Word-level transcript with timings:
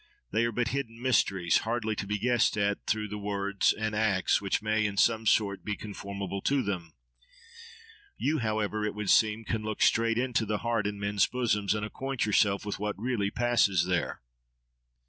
They 0.31 0.45
are 0.45 0.51
but 0.51 0.69
hidden 0.69 0.99
mysteries, 0.99 1.59
hardly 1.59 1.95
to 1.97 2.07
be 2.07 2.17
guessed 2.17 2.57
at 2.57 2.87
through 2.87 3.07
the 3.07 3.19
words 3.19 3.71
and 3.71 3.93
acts 3.93 4.41
which 4.41 4.59
may 4.59 4.83
in 4.83 4.97
some 4.97 5.27
sort 5.27 5.63
be 5.63 5.75
conformable 5.75 6.41
to 6.41 6.63
them. 6.63 6.95
You, 8.17 8.39
however, 8.39 8.83
it 8.83 8.95
would 8.95 9.11
seem, 9.11 9.45
can 9.45 9.61
look 9.61 9.83
straight 9.83 10.17
into 10.17 10.47
the 10.47 10.57
heart 10.65 10.87
in 10.87 10.99
men's 10.99 11.27
bosoms, 11.27 11.75
and 11.75 11.85
acquaint 11.85 12.25
yourself 12.25 12.65
with 12.65 12.79
what 12.79 12.97
really 12.99 13.29
passes 13.29 13.85
there. 13.85 14.21